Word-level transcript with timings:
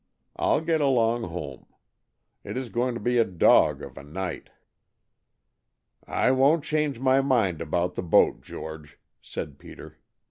I'll 0.35 0.61
get 0.61 0.81
along 0.81 1.25
home. 1.25 1.67
It 2.43 2.57
is 2.57 2.69
going 2.69 2.95
to 2.95 2.99
be 2.99 3.19
a 3.19 3.23
dog 3.23 3.83
of 3.83 3.99
a 3.99 4.03
night." 4.03 4.49
"I 6.07 6.31
won't 6.31 6.63
change 6.63 6.99
my 6.99 7.21
mind 7.21 7.61
about 7.61 7.93
the 7.93 8.01
boat, 8.01 8.41
George," 8.41 8.97
said 9.21 9.59
Peter. 9.59 9.99